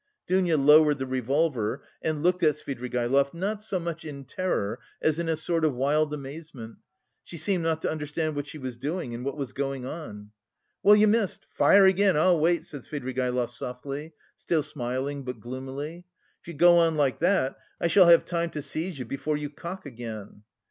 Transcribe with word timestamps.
Dounia 0.25 0.57
lowered 0.57 0.97
the 0.97 1.05
revolver 1.05 1.83
and 2.01 2.23
looked 2.23 2.41
at 2.41 2.55
Svidrigaïlov 2.55 3.35
not 3.35 3.61
so 3.61 3.79
much 3.79 4.03
in 4.03 4.25
terror 4.25 4.79
as 4.99 5.19
in 5.19 5.29
a 5.29 5.35
sort 5.35 5.63
of 5.63 5.75
wild 5.75 6.11
amazement. 6.11 6.77
She 7.23 7.37
seemed 7.37 7.61
not 7.61 7.83
to 7.83 7.91
understand 7.91 8.35
what 8.35 8.47
she 8.47 8.57
was 8.57 8.77
doing 8.77 9.13
and 9.13 9.23
what 9.23 9.37
was 9.37 9.51
going 9.53 9.85
on. 9.85 10.31
"Well, 10.81 10.95
you 10.95 11.05
missed! 11.07 11.45
Fire 11.51 11.85
again, 11.85 12.17
I'll 12.17 12.39
wait," 12.39 12.65
said 12.65 12.81
Svidrigaïlov 12.81 13.51
softly, 13.51 14.13
still 14.35 14.63
smiling, 14.63 15.21
but 15.23 15.39
gloomily. 15.39 16.05
"If 16.41 16.47
you 16.47 16.55
go 16.55 16.79
on 16.79 16.95
like 16.95 17.19
that, 17.19 17.59
I 17.79 17.85
shall 17.85 18.07
have 18.07 18.25
time 18.25 18.49
to 18.49 18.63
seize 18.63 18.97
you 18.97 19.05
before 19.05 19.37
you 19.37 19.51
cock 19.51 19.85
again." 19.85 20.41